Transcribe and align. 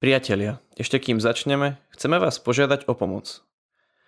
Priatelia, 0.00 0.64
ešte 0.80 0.96
kým 0.96 1.20
začneme, 1.20 1.76
chceme 1.92 2.16
vás 2.16 2.40
požiadať 2.40 2.88
o 2.88 2.96
pomoc. 2.96 3.44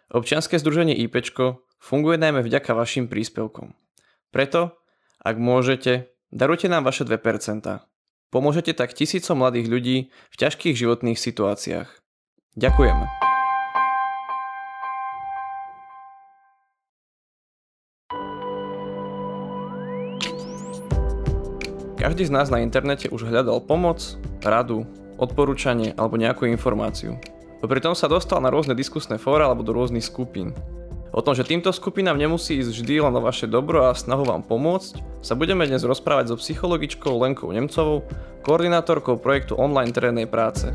Občianske 0.09 0.57
združenie 0.57 0.97
IPčko 1.05 1.69
funguje 1.77 2.17
najmä 2.17 2.41
vďaka 2.41 2.73
vašim 2.73 3.13
príspevkom. 3.13 3.77
Preto, 4.33 4.73
ak 5.21 5.37
môžete, 5.37 6.09
darujte 6.33 6.73
nám 6.73 6.89
vaše 6.89 7.05
2%. 7.05 7.21
Pomôžete 8.33 8.73
tak 8.73 8.97
tisícom 8.97 9.37
mladých 9.37 9.69
ľudí 9.69 9.97
v 10.09 10.37
ťažkých 10.41 10.73
životných 10.73 11.21
situáciách. 11.21 11.93
Ďakujeme. 12.57 13.05
Každý 22.01 22.25
z 22.25 22.33
nás 22.33 22.49
na 22.49 22.65
internete 22.65 23.13
už 23.13 23.29
hľadal 23.29 23.61
pomoc, 23.61 24.01
radu, 24.41 24.89
odporúčanie 25.23 25.95
alebo 25.95 26.19
nejakú 26.19 26.51
informáciu. 26.51 27.15
Popri 27.63 27.79
tom 27.79 27.95
sa 27.95 28.11
dostal 28.11 28.43
na 28.43 28.51
rôzne 28.51 28.75
diskusné 28.75 29.23
fóra 29.23 29.47
alebo 29.47 29.63
do 29.63 29.71
rôznych 29.71 30.03
skupín. 30.03 30.51
O 31.15 31.23
tom, 31.23 31.37
že 31.37 31.47
týmto 31.47 31.71
skupinám 31.71 32.19
nemusí 32.19 32.59
ísť 32.59 32.73
vždy 32.73 32.95
len 33.07 33.15
o 33.15 33.23
vaše 33.23 33.47
dobro 33.47 33.87
a 33.87 33.95
snahu 33.95 34.27
vám 34.27 34.43
pomôcť, 34.43 35.23
sa 35.23 35.39
budeme 35.39 35.69
dnes 35.69 35.85
rozprávať 35.87 36.33
so 36.33 36.37
psychologičkou 36.41 37.13
Lenkou 37.23 37.53
Nemcovou, 37.55 38.03
koordinátorkou 38.43 39.21
projektu 39.21 39.55
online 39.55 39.93
terénnej 39.95 40.27
práce. 40.27 40.73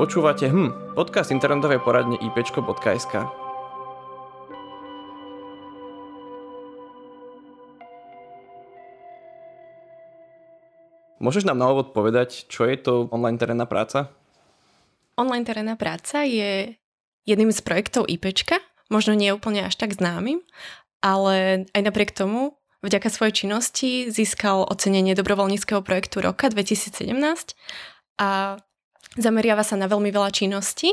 Počúvate 0.00 0.46
hm, 0.46 0.96
podcast 0.96 1.32
internetovej 1.34 1.82
poradne 1.82 2.16
ipčko.sk. 2.22 3.45
Môžeš 11.16 11.48
nám 11.48 11.56
na 11.56 11.72
úvod 11.72 11.96
povedať, 11.96 12.44
čo 12.52 12.68
je 12.68 12.76
to 12.76 13.08
online 13.08 13.40
terénna 13.40 13.64
práca? 13.64 14.12
Online 15.16 15.48
terénna 15.48 15.76
práca 15.80 16.28
je 16.28 16.76
jedným 17.24 17.48
z 17.48 17.60
projektov 17.64 18.04
IPčka, 18.04 18.60
možno 18.92 19.16
nie 19.16 19.32
úplne 19.32 19.64
až 19.64 19.80
tak 19.80 19.96
známym, 19.96 20.44
ale 21.00 21.66
aj 21.72 21.82
napriek 21.82 22.12
tomu 22.12 22.60
vďaka 22.84 23.08
svojej 23.08 23.44
činnosti 23.44 24.12
získal 24.12 24.68
ocenenie 24.68 25.16
dobrovoľníckého 25.16 25.80
projektu 25.80 26.20
roka 26.20 26.52
2017 26.52 27.08
a 28.20 28.60
zameriava 29.16 29.64
sa 29.64 29.80
na 29.80 29.88
veľmi 29.88 30.12
veľa 30.12 30.30
činností, 30.36 30.92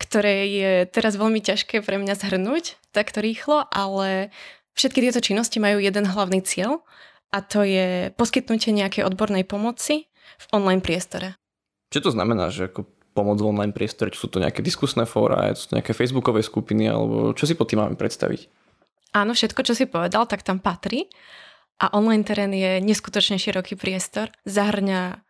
ktoré 0.00 0.48
je 0.48 0.72
teraz 0.88 1.20
veľmi 1.20 1.44
ťažké 1.44 1.84
pre 1.84 2.00
mňa 2.00 2.16
zhrnúť 2.16 2.80
takto 2.90 3.20
rýchlo, 3.20 3.68
ale 3.68 4.32
všetky 4.76 5.04
tieto 5.04 5.20
činnosti 5.20 5.60
majú 5.60 5.76
jeden 5.76 6.08
hlavný 6.08 6.40
cieľ 6.40 6.80
a 7.36 7.44
to 7.44 7.60
je 7.68 8.08
poskytnutie 8.16 8.72
nejakej 8.72 9.04
odbornej 9.04 9.44
pomoci 9.44 10.08
v 10.40 10.44
online 10.56 10.80
priestore. 10.80 11.36
Čo 11.92 12.08
to 12.08 12.10
znamená, 12.16 12.48
že 12.48 12.72
ako 12.72 12.88
pomoc 13.12 13.36
v 13.36 13.52
online 13.52 13.76
priestore? 13.76 14.08
Sú 14.16 14.32
to 14.32 14.40
nejaké 14.40 14.64
diskusné 14.64 15.04
fóra, 15.04 15.52
sú 15.52 15.68
to 15.68 15.76
nejaké 15.76 15.92
facebookové 15.92 16.40
skupiny, 16.40 16.88
alebo 16.88 17.36
čo 17.36 17.44
si 17.44 17.52
pod 17.52 17.68
tým 17.68 17.84
máme 17.84 18.00
predstaviť? 18.00 18.48
Áno, 19.12 19.36
všetko, 19.36 19.60
čo 19.64 19.76
si 19.76 19.84
povedal, 19.84 20.24
tak 20.24 20.40
tam 20.40 20.60
patrí. 20.60 21.12
A 21.76 21.92
online 21.92 22.24
terén 22.24 22.56
je 22.56 22.80
neskutočne 22.80 23.36
široký 23.36 23.76
priestor. 23.76 24.32
Zahrňa 24.48 25.20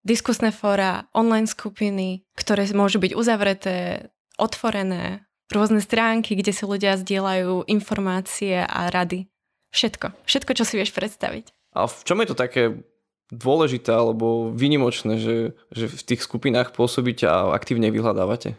diskusné 0.00 0.48
fóra, 0.48 1.08
online 1.12 1.44
skupiny, 1.44 2.24
ktoré 2.32 2.64
môžu 2.72 3.04
byť 3.04 3.12
uzavreté, 3.12 4.08
otvorené, 4.40 5.28
rôzne 5.52 5.84
stránky, 5.84 6.36
kde 6.36 6.56
si 6.56 6.64
ľudia 6.64 6.96
zdieľajú 6.96 7.68
informácie 7.68 8.64
a 8.64 8.88
rady. 8.88 9.28
Všetko. 9.70 10.12
Všetko, 10.26 10.50
čo 10.54 10.64
si 10.66 10.74
vieš 10.78 10.90
predstaviť. 10.94 11.54
A 11.74 11.86
v 11.86 12.00
čom 12.02 12.18
je 12.18 12.28
to 12.30 12.36
také 12.38 12.82
dôležité 13.30 13.94
alebo 13.94 14.50
vynimočné, 14.50 15.22
že, 15.22 15.54
že 15.70 15.86
v 15.86 16.02
tých 16.02 16.26
skupinách 16.26 16.74
pôsobíte 16.74 17.30
a 17.30 17.54
aktívne 17.54 17.88
vyhľadávate? 17.94 18.58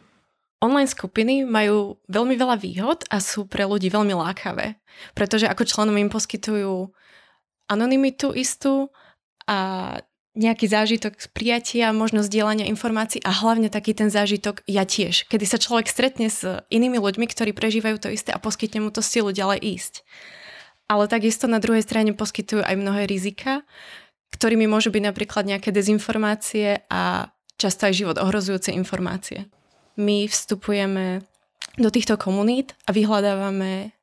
Online 0.64 0.88
skupiny 0.88 1.44
majú 1.44 2.00
veľmi 2.08 2.38
veľa 2.38 2.56
výhod 2.62 3.04
a 3.12 3.20
sú 3.20 3.50
pre 3.50 3.68
ľudí 3.68 3.92
veľmi 3.92 4.14
lákavé, 4.16 4.80
pretože 5.18 5.50
ako 5.50 5.68
členom 5.68 5.98
im 5.98 6.08
poskytujú 6.08 6.94
anonymitu 7.68 8.32
istú 8.32 8.94
a 9.50 10.00
nejaký 10.32 10.64
zážitok 10.72 11.20
z 11.20 11.28
prijatia, 11.36 11.92
možnosť 11.92 12.32
dielania 12.32 12.70
informácií 12.72 13.20
a 13.20 13.36
hlavne 13.36 13.68
taký 13.68 13.92
ten 13.92 14.08
zážitok 14.08 14.64
ja 14.64 14.88
tiež, 14.88 15.28
kedy 15.28 15.44
sa 15.44 15.60
človek 15.60 15.92
stretne 15.92 16.32
s 16.32 16.64
inými 16.72 17.04
ľuďmi, 17.04 17.28
ktorí 17.28 17.52
prežívajú 17.52 18.00
to 18.00 18.08
isté 18.08 18.32
a 18.32 18.40
poskytne 18.40 18.80
mu 18.80 18.96
to 18.96 19.04
silu 19.04 19.36
ďalej 19.36 19.60
ísť 19.60 19.94
ale 20.92 21.08
takisto 21.08 21.48
na 21.48 21.64
druhej 21.64 21.88
strane 21.88 22.12
poskytujú 22.12 22.68
aj 22.68 22.76
mnohé 22.76 23.08
rizika, 23.08 23.64
ktorými 24.36 24.68
môžu 24.68 24.92
byť 24.92 25.04
napríklad 25.08 25.48
nejaké 25.48 25.72
dezinformácie 25.72 26.84
a 26.92 27.32
často 27.56 27.88
aj 27.88 27.96
život 27.96 28.18
ohrozujúce 28.20 28.76
informácie. 28.76 29.48
My 29.96 30.28
vstupujeme 30.28 31.24
do 31.80 31.88
týchto 31.88 32.20
komunít 32.20 32.76
a 32.84 32.92
vyhľadávame 32.92 33.96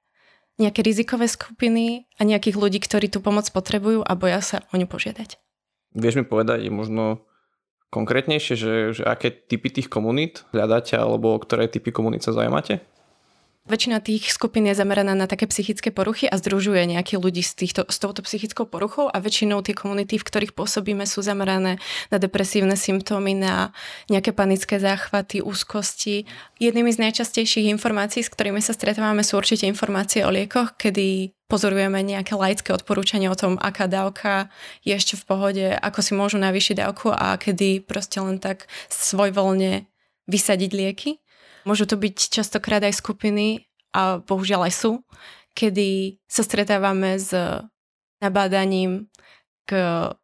nejaké 0.57 0.81
rizikové 0.81 1.29
skupiny 1.29 2.09
a 2.17 2.25
nejakých 2.25 2.57
ľudí, 2.57 2.81
ktorí 2.81 3.13
tú 3.13 3.21
pomoc 3.21 3.45
potrebujú 3.53 4.01
a 4.01 4.13
boja 4.17 4.41
sa 4.41 4.65
o 4.73 4.81
ňu 4.81 4.89
požiadať. 4.89 5.37
Vieš 5.93 6.15
mi 6.21 6.25
povedať 6.25 6.73
možno 6.73 7.29
konkrétnejšie, 7.93 8.55
že, 8.57 8.75
že 8.97 9.03
aké 9.05 9.29
typy 9.29 9.69
tých 9.69 9.93
komunít 9.93 10.49
hľadáte 10.57 10.97
alebo 10.97 11.37
o 11.37 11.41
ktoré 11.41 11.69
typy 11.69 11.93
komunít 11.93 12.25
sa 12.25 12.33
zaujímate? 12.33 12.81
Väčšina 13.69 14.01
tých 14.01 14.33
skupín 14.33 14.65
je 14.65 14.73
zameraná 14.73 15.13
na 15.13 15.29
také 15.29 15.45
psychické 15.45 15.93
poruchy 15.93 16.25
a 16.25 16.41
združuje 16.41 16.89
nejakých 16.89 17.21
ľudí 17.21 17.45
s, 17.45 17.53
týchto, 17.53 17.85
s 17.85 18.01
touto 18.01 18.25
psychickou 18.25 18.65
poruchou 18.65 19.13
a 19.13 19.21
väčšinou 19.21 19.61
tie 19.61 19.77
komunity, 19.77 20.17
v 20.17 20.25
ktorých 20.25 20.57
pôsobíme, 20.57 21.05
sú 21.05 21.21
zamerané 21.21 21.77
na 22.09 22.17
depresívne 22.17 22.81
symptómy, 22.81 23.37
na 23.37 23.77
nejaké 24.09 24.33
panické 24.33 24.81
záchvaty, 24.81 25.45
úzkosti. 25.45 26.25
Jednými 26.57 26.89
z 26.97 27.13
najčastejších 27.13 27.69
informácií, 27.69 28.25
s 28.25 28.33
ktorými 28.33 28.65
sa 28.65 28.73
stretávame, 28.73 29.21
sú 29.21 29.37
určite 29.37 29.69
informácie 29.69 30.25
o 30.25 30.33
liekoch, 30.33 30.81
kedy 30.81 31.37
pozorujeme 31.53 32.01
nejaké 32.01 32.41
laické 32.41 32.73
odporúčania 32.73 33.29
o 33.29 33.37
tom, 33.37 33.61
aká 33.61 33.85
dávka 33.85 34.49
je 34.81 34.97
ešte 34.97 35.21
v 35.21 35.25
pohode, 35.29 35.67
ako 35.77 36.01
si 36.01 36.13
môžu 36.17 36.41
navýšiť 36.41 36.81
dávku 36.81 37.13
a 37.13 37.37
kedy 37.37 37.85
proste 37.85 38.17
len 38.25 38.41
tak 38.41 38.65
svojvoľne 38.89 39.85
vysadiť 40.25 40.71
lieky. 40.73 41.21
Môžu 41.69 41.85
to 41.85 42.01
byť 42.01 42.33
častokrát 42.33 42.81
aj 42.81 42.97
skupiny, 42.97 43.69
a 43.93 44.25
bohužiaľ 44.25 44.69
aj 44.69 44.73
sú, 44.73 44.91
kedy 45.53 46.21
sa 46.25 46.41
stretávame 46.45 47.21
s 47.21 47.33
nabádaním 48.25 49.13
k 49.69 49.73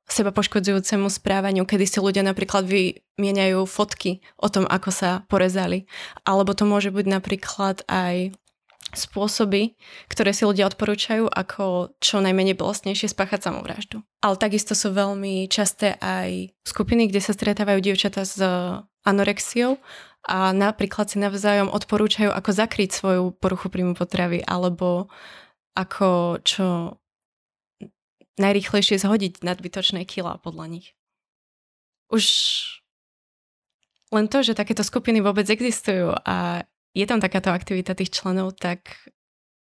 seba 0.09 0.32
poškodzujúcemu 0.32 1.12
správaniu, 1.12 1.69
kedy 1.69 1.84
si 1.84 1.99
ľudia 2.00 2.25
napríklad 2.25 2.65
vymieňajú 2.65 3.60
fotky 3.69 4.25
o 4.41 4.49
tom, 4.49 4.65
ako 4.65 4.88
sa 4.88 5.10
porezali. 5.28 5.84
Alebo 6.25 6.56
to 6.56 6.65
môže 6.65 6.88
byť 6.88 7.06
napríklad 7.09 7.84
aj 7.84 8.32
spôsoby, 8.97 9.76
ktoré 10.09 10.32
si 10.32 10.49
ľudia 10.49 10.65
odporúčajú, 10.71 11.28
ako 11.28 11.93
čo 12.00 12.25
najmenej 12.25 12.56
bolestnejšie 12.56 13.12
spáchať 13.12 13.50
samovraždu. 13.50 14.00
Ale 14.25 14.41
takisto 14.41 14.72
sú 14.72 14.97
veľmi 14.97 15.44
časté 15.53 16.00
aj 16.00 16.56
skupiny, 16.65 17.12
kde 17.12 17.21
sa 17.21 17.37
stretávajú 17.37 17.84
dievčatá 17.84 18.25
s 18.25 18.41
anorexiou 19.05 19.76
a 20.25 20.57
napríklad 20.57 21.12
si 21.12 21.21
navzájom 21.21 21.69
odporúčajú, 21.69 22.33
ako 22.33 22.51
zakryť 22.51 22.91
svoju 22.91 23.37
poruchu 23.37 23.69
príjmu 23.69 23.93
potravy 23.93 24.41
alebo 24.41 25.12
ako 25.77 26.41
čo 26.41 26.97
najrýchlejšie 28.41 28.99
zhodiť 28.99 29.45
nadbytočné 29.45 30.03
kila 30.09 30.41
podľa 30.41 30.67
nich. 30.79 30.87
Už 32.11 32.25
len 34.15 34.27
to, 34.31 34.47
že 34.47 34.59
takéto 34.59 34.87
skupiny 34.87 35.21
vôbec 35.21 35.47
existujú 35.47 36.15
a 36.15 36.62
je 36.95 37.05
tam 37.05 37.19
takáto 37.19 37.51
aktivita 37.51 37.99
tých 37.99 38.15
členov, 38.15 38.55
tak 38.55 39.11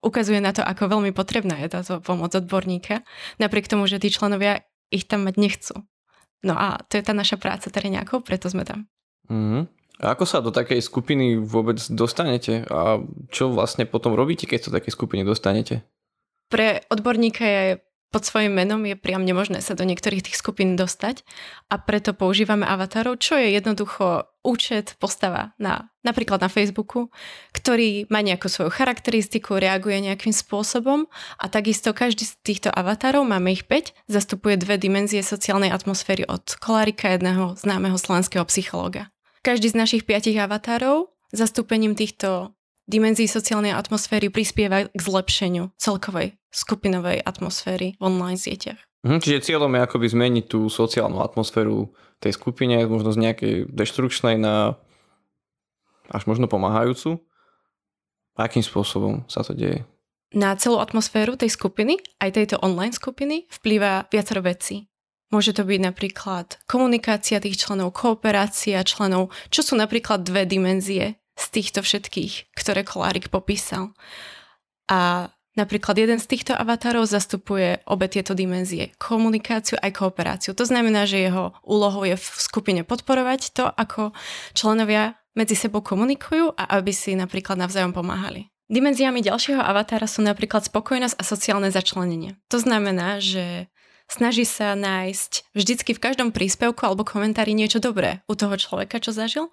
ukazuje 0.03 0.43
na 0.43 0.51
to, 0.51 0.59
ako 0.59 0.91
veľmi 0.91 1.15
potrebná 1.15 1.63
je 1.63 1.71
táto 1.71 1.93
pomoc 2.03 2.35
odborníka, 2.35 3.07
napriek 3.39 3.71
tomu, 3.71 3.87
že 3.87 4.01
tí 4.01 4.11
členovia 4.11 4.67
ich 4.91 5.07
tam 5.07 5.23
mať 5.23 5.35
nechcú. 5.39 5.75
No 6.43 6.57
a 6.57 6.81
to 6.89 6.99
je 6.99 7.03
tá 7.05 7.13
naša 7.15 7.39
práca 7.39 7.71
teréňákov, 7.71 8.27
preto 8.27 8.51
sme 8.51 8.67
tam. 8.67 8.89
Mm-hmm. 9.31 9.80
A 10.01 10.17
ako 10.17 10.25
sa 10.25 10.41
do 10.41 10.49
takej 10.49 10.81
skupiny 10.81 11.37
vôbec 11.37 11.77
dostanete? 11.93 12.65
A 12.73 12.97
čo 13.29 13.53
vlastne 13.53 13.85
potom 13.85 14.17
robíte, 14.17 14.49
keď 14.49 14.59
sa 14.65 14.69
do 14.73 14.77
takej 14.81 14.97
skupiny 14.97 15.21
dostanete? 15.21 15.85
Pre 16.49 16.81
odborníka 16.89 17.45
je 17.45 17.65
pod 18.11 18.27
svojim 18.27 18.51
menom 18.51 18.83
je 18.83 18.99
priam 18.99 19.23
nemožné 19.23 19.63
sa 19.63 19.71
do 19.71 19.87
niektorých 19.87 20.27
tých 20.27 20.35
skupín 20.35 20.75
dostať 20.75 21.23
a 21.71 21.79
preto 21.79 22.11
používame 22.11 22.67
avatarov, 22.67 23.23
čo 23.23 23.39
je 23.39 23.55
jednoducho 23.55 24.27
účet, 24.43 24.99
postava 24.99 25.55
na, 25.55 25.87
napríklad 26.03 26.43
na 26.43 26.51
Facebooku, 26.51 27.07
ktorý 27.55 28.11
má 28.11 28.19
nejakú 28.19 28.51
svoju 28.51 28.67
charakteristiku, 28.67 29.55
reaguje 29.61 30.03
nejakým 30.03 30.35
spôsobom 30.35 31.07
a 31.39 31.45
takisto 31.47 31.95
každý 31.95 32.27
z 32.27 32.35
týchto 32.43 32.69
avatarov, 32.73 33.23
máme 33.23 33.55
ich 33.55 33.63
5, 33.63 33.95
zastupuje 34.11 34.59
dve 34.59 34.75
dimenzie 34.75 35.23
sociálnej 35.23 35.71
atmosféry 35.71 36.27
od 36.27 36.43
Kolárika, 36.59 37.15
jedného 37.15 37.55
známeho 37.55 37.95
slovenského 37.95 38.43
psychológa. 38.43 39.10
Každý 39.41 39.73
z 39.73 39.75
našich 39.77 40.03
piatich 40.05 40.37
avatárov 40.37 41.09
zastúpením 41.33 41.97
týchto 41.97 42.53
dimenzií 42.85 43.25
sociálnej 43.25 43.73
atmosféry 43.73 44.29
prispieva 44.29 44.85
k 44.85 44.99
zlepšeniu 45.01 45.73
celkovej 45.81 46.37
skupinovej 46.53 47.25
atmosféry 47.25 47.97
v 47.97 48.01
online 48.03 48.37
sieťach. 48.37 48.77
Mhm, 49.01 49.17
čiže 49.17 49.49
cieľom 49.49 49.73
je 49.73 49.81
akoby 49.81 50.07
zmeniť 50.13 50.45
tú 50.45 50.69
sociálnu 50.69 51.25
atmosféru 51.25 51.89
tej 52.21 52.37
skupine, 52.37 52.77
možno 52.85 53.09
z 53.09 53.17
nejakej 53.17 53.53
deštrukčnej 53.73 54.37
na 54.37 54.77
až 56.11 56.27
možno 56.29 56.45
pomáhajúcu. 56.45 57.17
Akým 58.37 58.61
spôsobom 58.61 59.25
sa 59.25 59.41
to 59.41 59.57
deje? 59.57 59.87
Na 60.31 60.55
celú 60.55 60.79
atmosféru 60.79 61.35
tej 61.35 61.51
skupiny, 61.51 61.99
aj 62.21 62.35
tejto 62.37 62.55
online 62.61 62.95
skupiny, 62.95 63.49
vplýva 63.51 64.07
viacero 64.07 64.45
vecí. 64.45 64.90
Môže 65.31 65.55
to 65.55 65.63
byť 65.63 65.79
napríklad 65.79 66.59
komunikácia 66.67 67.39
tých 67.39 67.55
členov, 67.55 67.95
kooperácia 67.95 68.83
členov, 68.83 69.31
čo 69.47 69.63
sú 69.63 69.79
napríklad 69.79 70.27
dve 70.27 70.43
dimenzie 70.43 71.15
z 71.39 71.45
týchto 71.49 71.79
všetkých, 71.81 72.51
ktoré 72.51 72.83
Kolárik 72.83 73.31
popísal. 73.31 73.95
A 74.91 75.31
napríklad 75.55 75.95
jeden 75.95 76.19
z 76.19 76.27
týchto 76.27 76.51
avatárov 76.51 77.07
zastupuje 77.07 77.79
obe 77.87 78.11
tieto 78.11 78.35
dimenzie, 78.35 78.91
komunikáciu 78.99 79.79
aj 79.79 79.91
kooperáciu. 79.95 80.51
To 80.51 80.67
znamená, 80.67 81.07
že 81.07 81.23
jeho 81.23 81.55
úlohou 81.63 82.03
je 82.03 82.19
v 82.19 82.27
skupine 82.39 82.83
podporovať 82.83 83.55
to, 83.55 83.65
ako 83.71 84.11
členovia 84.51 85.15
medzi 85.31 85.55
sebou 85.55 85.79
komunikujú 85.79 86.59
a 86.59 86.75
aby 86.75 86.91
si 86.91 87.15
napríklad 87.15 87.55
navzájom 87.55 87.95
pomáhali. 87.95 88.51
Dimenziami 88.71 89.19
ďalšieho 89.19 89.59
avatára 89.59 90.07
sú 90.07 90.23
napríklad 90.23 90.63
spokojnosť 90.63 91.15
a 91.19 91.23
sociálne 91.27 91.67
začlenenie. 91.71 92.39
To 92.47 92.59
znamená, 92.59 93.19
že 93.19 93.67
snaží 94.11 94.43
sa 94.43 94.75
nájsť 94.75 95.55
vždycky 95.55 95.95
v 95.95 96.03
každom 96.03 96.29
príspevku 96.35 96.83
alebo 96.83 97.07
komentári 97.07 97.55
niečo 97.55 97.79
dobré 97.79 98.21
u 98.27 98.35
toho 98.35 98.59
človeka, 98.59 98.99
čo 98.99 99.15
zažil, 99.15 99.47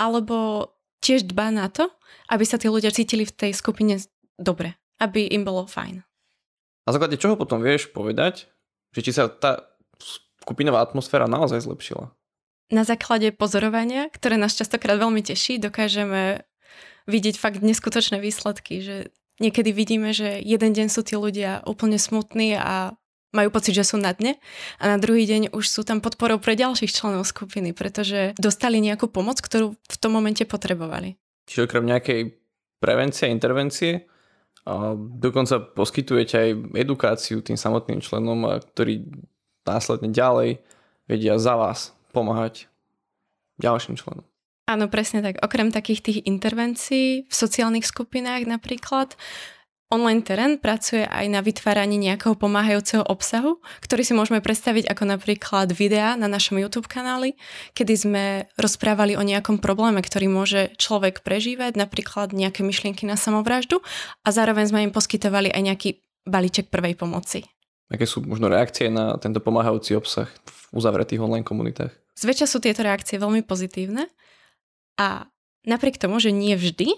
alebo 0.00 0.68
tiež 1.04 1.28
dbá 1.28 1.52
na 1.52 1.68
to, 1.68 1.92
aby 2.32 2.42
sa 2.48 2.56
tí 2.56 2.72
ľudia 2.72 2.90
cítili 2.90 3.28
v 3.28 3.36
tej 3.36 3.52
skupine 3.52 4.00
dobre, 4.40 4.74
aby 4.98 5.28
im 5.28 5.44
bolo 5.44 5.68
fajn. 5.68 6.00
Na 6.88 6.90
základe 6.94 7.20
čoho 7.20 7.36
potom 7.36 7.60
vieš 7.60 7.92
povedať, 7.92 8.48
že 8.96 9.00
či 9.04 9.12
sa 9.12 9.28
tá 9.28 9.76
skupinová 10.40 10.80
atmosféra 10.80 11.28
naozaj 11.28 11.66
zlepšila? 11.66 12.14
Na 12.70 12.82
základe 12.82 13.30
pozorovania, 13.30 14.10
ktoré 14.10 14.40
nás 14.40 14.58
častokrát 14.58 14.98
veľmi 14.98 15.22
teší, 15.22 15.62
dokážeme 15.62 16.42
vidieť 17.06 17.38
fakt 17.38 17.62
neskutočné 17.62 18.18
výsledky, 18.18 18.82
že 18.82 18.96
niekedy 19.38 19.70
vidíme, 19.70 20.10
že 20.10 20.42
jeden 20.42 20.74
deň 20.74 20.86
sú 20.90 21.06
tí 21.06 21.14
ľudia 21.14 21.62
úplne 21.62 21.98
smutní 21.98 22.58
a 22.58 22.98
majú 23.36 23.52
pocit, 23.52 23.76
že 23.76 23.84
sú 23.84 24.00
na 24.00 24.16
dne 24.16 24.40
a 24.80 24.88
na 24.88 24.96
druhý 24.96 25.28
deň 25.28 25.52
už 25.52 25.68
sú 25.68 25.84
tam 25.84 26.00
podporou 26.00 26.40
pre 26.40 26.56
ďalších 26.56 26.96
členov 26.96 27.28
skupiny, 27.28 27.76
pretože 27.76 28.32
dostali 28.40 28.80
nejakú 28.80 29.12
pomoc, 29.12 29.36
ktorú 29.44 29.76
v 29.76 29.96
tom 30.00 30.16
momente 30.16 30.48
potrebovali. 30.48 31.20
Čiže 31.44 31.68
okrem 31.68 31.84
nejakej 31.84 32.20
prevencie, 32.80 33.28
intervencie, 33.28 34.08
a 34.66 34.98
dokonca 34.98 35.62
poskytujete 35.62 36.34
aj 36.34 36.50
edukáciu 36.74 37.38
tým 37.38 37.54
samotným 37.54 38.02
členom, 38.02 38.58
ktorí 38.74 39.06
následne 39.62 40.10
ďalej 40.10 40.58
vedia 41.06 41.38
za 41.38 41.54
vás 41.54 41.94
pomáhať 42.10 42.66
ďalším 43.62 43.94
členom. 43.94 44.26
Áno, 44.66 44.90
presne 44.90 45.22
tak. 45.22 45.38
Okrem 45.46 45.70
takých 45.70 46.02
tých 46.02 46.18
intervencií 46.26 47.30
v 47.30 47.34
sociálnych 47.34 47.86
skupinách 47.86 48.50
napríklad, 48.50 49.14
Online 49.86 50.18
terén 50.18 50.58
pracuje 50.58 51.06
aj 51.06 51.30
na 51.30 51.38
vytváraní 51.38 51.94
nejakého 51.94 52.34
pomáhajúceho 52.34 53.06
obsahu, 53.06 53.62
ktorý 53.78 54.02
si 54.02 54.18
môžeme 54.18 54.42
predstaviť 54.42 54.90
ako 54.90 55.14
napríklad 55.14 55.70
videá 55.70 56.18
na 56.18 56.26
našom 56.26 56.58
YouTube 56.58 56.90
kanáli, 56.90 57.38
kedy 57.70 57.94
sme 57.94 58.24
rozprávali 58.58 59.14
o 59.14 59.22
nejakom 59.22 59.62
probléme, 59.62 60.02
ktorý 60.02 60.26
môže 60.26 60.74
človek 60.74 61.22
prežívať, 61.22 61.78
napríklad 61.78 62.34
nejaké 62.34 62.66
myšlienky 62.66 63.06
na 63.06 63.14
samovraždu 63.14 63.78
a 64.26 64.28
zároveň 64.34 64.74
sme 64.74 64.82
im 64.82 64.90
poskytovali 64.90 65.54
aj 65.54 65.62
nejaký 65.62 65.88
balíček 66.26 66.66
prvej 66.66 66.98
pomoci. 66.98 67.46
Aké 67.86 68.10
sú 68.10 68.26
možno 68.26 68.50
reakcie 68.50 68.90
na 68.90 69.14
tento 69.22 69.38
pomáhajúci 69.38 69.94
obsah 69.94 70.26
v 70.26 70.82
uzavretých 70.82 71.22
online 71.22 71.46
komunitách? 71.46 71.94
Zväčša 72.18 72.50
sú 72.50 72.58
tieto 72.58 72.82
reakcie 72.82 73.22
veľmi 73.22 73.46
pozitívne 73.46 74.10
a 74.98 75.30
napriek 75.62 75.94
tomu, 75.94 76.18
že 76.18 76.34
nie 76.34 76.58
vždy, 76.58 76.90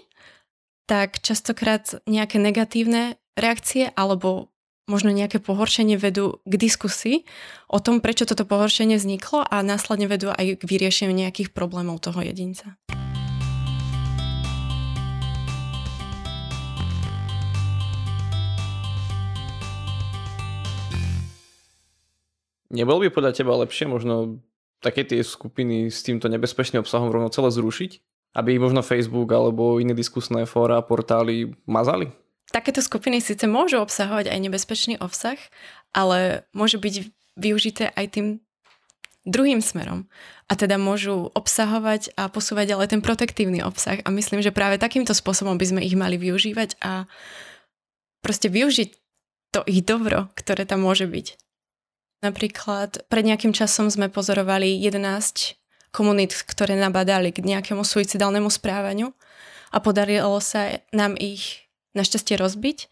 tak 0.89 1.21
častokrát 1.21 2.01
nejaké 2.09 2.41
negatívne 2.41 3.21
reakcie 3.37 3.93
alebo 3.93 4.49
možno 4.89 5.13
nejaké 5.13 5.37
pohoršenie 5.37 6.01
vedú 6.01 6.41
k 6.49 6.53
diskusii 6.57 7.29
o 7.69 7.77
tom, 7.77 8.01
prečo 8.01 8.25
toto 8.25 8.41
pohoršenie 8.41 8.97
vzniklo 8.97 9.45
a 9.45 9.61
následne 9.61 10.09
vedú 10.09 10.33
aj 10.33 10.57
k 10.57 10.63
vyriešeniu 10.65 11.13
nejakých 11.13 11.53
problémov 11.53 12.01
toho 12.01 12.25
jedinca. 12.25 12.73
Nebolo 22.73 23.05
by 23.05 23.09
podľa 23.13 23.37
teba 23.37 23.53
lepšie 23.61 23.85
možno 23.85 24.41
také 24.81 25.05
tie 25.05 25.21
skupiny 25.21 25.93
s 25.93 26.01
týmto 26.01 26.25
nebezpečným 26.33 26.81
obsahom 26.81 27.13
rovno 27.13 27.29
celé 27.29 27.53
zrušiť? 27.53 28.08
Aby 28.37 28.61
možno 28.61 28.85
Facebook 28.85 29.29
alebo 29.33 29.81
iné 29.81 29.97
diskusné 29.97 30.45
fóra, 30.45 30.81
portály 30.85 31.53
mazali? 31.65 32.13
Takéto 32.49 32.81
skupiny 32.81 33.21
síce 33.21 33.45
môžu 33.45 33.77
obsahovať 33.77 34.33
aj 34.33 34.39
nebezpečný 34.41 34.97
obsah, 34.97 35.37
ale 35.93 36.49
môžu 36.53 36.81
byť 36.81 36.95
využité 37.37 37.93
aj 37.93 38.05
tým 38.17 38.27
druhým 39.29 39.61
smerom. 39.61 40.09
A 40.49 40.57
teda 40.57 40.81
môžu 40.81 41.29
obsahovať 41.37 42.17
a 42.17 42.25
posúvať 42.33 42.73
ďalej 42.73 42.87
ten 42.97 43.01
protektívny 43.05 43.61
obsah. 43.61 44.01
A 44.01 44.09
myslím, 44.09 44.41
že 44.41 44.49
práve 44.49 44.81
takýmto 44.81 45.13
spôsobom 45.13 45.61
by 45.61 45.65
sme 45.69 45.81
ich 45.85 45.93
mali 45.93 46.17
využívať 46.17 46.81
a 46.81 47.05
proste 48.25 48.49
využiť 48.49 48.89
to 49.53 49.61
ich 49.69 49.85
dobro, 49.85 50.33
ktoré 50.33 50.65
tam 50.65 50.85
môže 50.85 51.05
byť. 51.05 51.37
Napríklad 52.25 53.07
pred 53.07 53.23
nejakým 53.23 53.55
časom 53.55 53.87
sme 53.87 54.11
pozorovali 54.11 54.75
11 54.81 55.58
komunít, 55.89 56.33
ktoré 56.45 56.77
nabadali 56.77 57.33
k 57.33 57.41
nejakému 57.41 57.81
suicidálnemu 57.81 58.49
správaniu 58.49 59.13
a 59.73 59.77
podarilo 59.81 60.37
sa 60.41 60.81
nám 60.93 61.17
ich 61.17 61.69
našťastie 61.97 62.37
rozbiť 62.37 62.89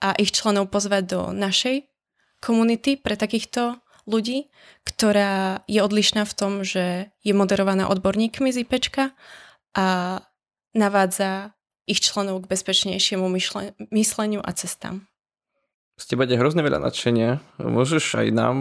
a 0.00 0.14
ich 0.16 0.32
členov 0.32 0.72
pozvať 0.72 1.02
do 1.08 1.20
našej 1.34 1.84
komunity 2.38 2.96
pre 2.96 3.18
takýchto 3.18 3.82
ľudí, 4.08 4.48
ktorá 4.88 5.60
je 5.68 5.84
odlišná 5.84 6.24
v 6.24 6.36
tom, 6.36 6.52
že 6.64 7.12
je 7.20 7.32
moderovaná 7.36 7.92
odborníkmi 7.92 8.48
z 8.48 8.64
IPčka 8.64 9.12
a 9.76 9.86
navádza 10.72 11.52
ich 11.84 12.00
členov 12.00 12.44
k 12.44 12.50
bezpečnejšiemu 12.52 13.28
mysleniu 13.92 14.40
a 14.40 14.50
cestám. 14.56 15.04
Z 15.98 16.14
teba 16.14 16.24
je 16.24 16.38
hrozne 16.38 16.62
veľa 16.62 16.78
nadšenia. 16.78 17.42
Môžeš 17.58 18.22
aj 18.22 18.28
nám 18.30 18.56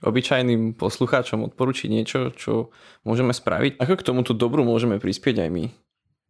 obyčajným 0.00 0.76
poslucháčom 0.76 1.44
odporučiť 1.52 1.88
niečo, 1.92 2.32
čo 2.36 2.72
môžeme 3.04 3.32
spraviť? 3.36 3.80
Ako 3.80 3.94
k 4.00 4.06
tomuto 4.06 4.32
dobru 4.32 4.64
môžeme 4.64 4.96
prispieť 4.96 5.44
aj 5.44 5.50
my? 5.52 5.64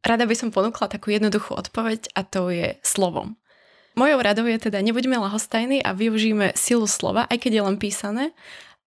Rada 0.01 0.25
by 0.25 0.35
som 0.35 0.49
ponúkla 0.51 0.89
takú 0.89 1.13
jednoduchú 1.13 1.55
odpoveď 1.55 2.11
a 2.17 2.25
to 2.25 2.49
je 2.51 2.81
slovom. 2.81 3.37
Mojou 3.99 4.23
radou 4.23 4.47
je 4.47 4.71
teda 4.71 4.81
nebuďme 4.81 5.19
lahostajní 5.19 5.83
a 5.83 5.93
využijeme 5.93 6.55
silu 6.55 6.87
slova, 6.87 7.27
aj 7.27 7.43
keď 7.43 7.53
je 7.61 7.63
len 7.67 7.77
písané 7.77 8.25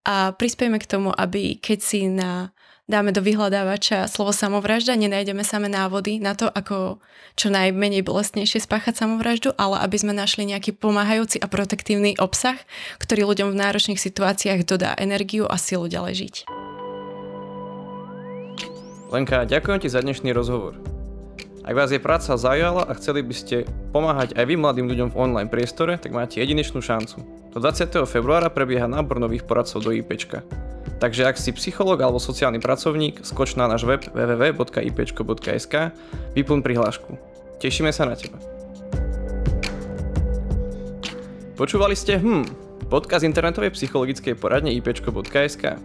a 0.08 0.32
prispiejme 0.34 0.80
k 0.80 0.90
tomu, 0.90 1.10
aby 1.12 1.60
keď 1.60 1.80
si 1.80 2.08
na 2.08 2.56
dáme 2.84 3.16
do 3.16 3.24
vyhľadávača 3.24 4.12
slovo 4.12 4.36
samovražda, 4.36 5.00
nenájdeme 5.00 5.48
samé 5.48 5.72
návody 5.72 6.20
na 6.20 6.36
to, 6.36 6.52
ako 6.52 7.00
čo 7.40 7.48
najmenej 7.48 8.04
bolestnejšie 8.04 8.60
spáchať 8.60 9.00
samovraždu, 9.00 9.56
ale 9.56 9.80
aby 9.82 9.96
sme 9.96 10.12
našli 10.12 10.44
nejaký 10.44 10.76
pomáhajúci 10.76 11.40
a 11.40 11.48
protektívny 11.48 12.20
obsah, 12.20 12.60
ktorý 13.00 13.24
ľuďom 13.32 13.56
v 13.56 13.60
náročných 13.60 14.00
situáciách 14.00 14.68
dodá 14.68 14.92
energiu 15.00 15.48
a 15.48 15.56
silu 15.56 15.88
ďalej 15.88 16.14
žiť. 16.28 16.36
Lenka, 19.14 19.46
ďakujem 19.46 19.80
ti 19.80 19.90
za 19.94 20.02
dnešný 20.02 20.34
rozhovor. 20.34 20.76
Ak 21.64 21.80
vás 21.80 21.96
je 21.96 22.02
práca 22.02 22.36
zaujala 22.36 22.84
a 22.84 22.92
chceli 23.00 23.24
by 23.24 23.32
ste 23.32 23.64
pomáhať 23.96 24.36
aj 24.36 24.44
vy 24.44 24.60
mladým 24.60 24.92
ľuďom 24.92 25.16
v 25.16 25.20
online 25.22 25.48
priestore, 25.48 25.96
tak 25.96 26.12
máte 26.12 26.44
jedinečnú 26.44 26.84
šancu. 26.84 27.24
Do 27.56 27.64
20. 27.64 28.04
februára 28.04 28.52
prebieha 28.52 28.90
nábor 28.90 29.24
nových 29.24 29.48
poradcov 29.48 29.80
do 29.80 29.96
IPčka. 29.96 30.44
Takže 31.04 31.28
ak 31.28 31.36
si 31.36 31.52
psychológ 31.52 32.00
alebo 32.00 32.20
sociálny 32.20 32.64
pracovník, 32.64 33.28
skoč 33.28 33.60
na 33.60 33.68
náš 33.68 33.84
web 33.84 34.04
www.ipčko.sk, 34.12 35.74
vyplň 36.36 36.60
prihlášku. 36.64 37.12
Tešíme 37.60 37.92
sa 37.92 38.08
na 38.08 38.16
teba. 38.16 38.40
Počúvali 41.60 41.94
ste 41.94 42.18
hm, 42.20 42.44
podcast 42.88 43.28
internetovej 43.28 43.76
psychologickej 43.76 44.36
poradne 44.40 44.72
ipčko.sk. 44.80 45.76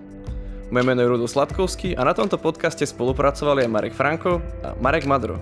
Moje 0.68 0.84
meno 0.84 1.00
je 1.00 1.08
Rudo 1.08 1.26
Sladkovský 1.26 1.96
a 1.96 2.04
na 2.04 2.12
tomto 2.12 2.36
podcaste 2.36 2.84
spolupracovali 2.84 3.64
aj 3.64 3.72
Marek 3.72 3.94
Franko 3.96 4.44
a 4.60 4.76
Marek 4.78 5.08
Madro. 5.08 5.40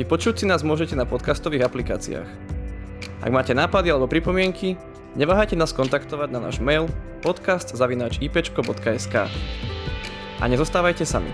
Vypočuť 0.00 0.40
si 0.40 0.44
nás 0.48 0.64
môžete 0.64 0.96
na 0.96 1.04
podcastových 1.04 1.68
aplikáciách. 1.68 2.57
Ak 3.18 3.30
máte 3.34 3.50
nápady 3.54 3.90
alebo 3.90 4.06
pripomienky, 4.06 4.78
Neváhajte 5.18 5.56
nás 5.58 5.72
kontaktovať 5.74 6.30
na 6.30 6.38
náš 6.38 6.62
mail 6.62 6.84
podcast.ipčko.sk 7.26 9.14
A 10.38 10.44
nezostávajte 10.46 11.02
sami. 11.02 11.32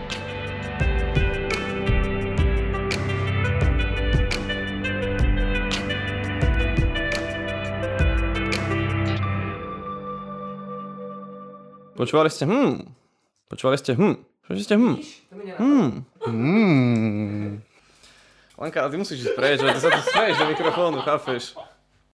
Počúvali 11.98 12.32
ste 12.32 12.48
hm. 12.48 12.88
Počúvali 13.52 13.76
ste 13.76 13.92
hm. 13.98 14.16
Počúvali 14.22 14.62
ste 14.64 14.80
hm. 14.80 14.96
Hm. 15.60 16.08
Mm. 16.30 17.60
Lenka, 18.54 18.80
ale 18.80 18.90
ty 18.94 18.96
musíš 18.96 19.28
ísť 19.28 19.36
preč, 19.36 19.60
že 19.60 19.66
ty 19.66 19.80
sa 19.82 19.92
tu 19.92 20.00
smeješ 20.08 20.40
do 20.40 20.46
mikrofónu, 20.48 21.04
chápeš? 21.04 21.73